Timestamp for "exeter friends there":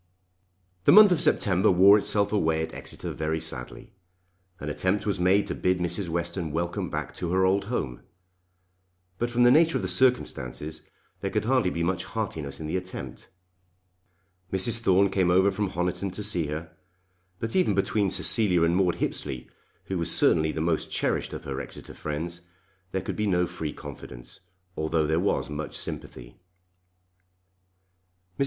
21.61-23.01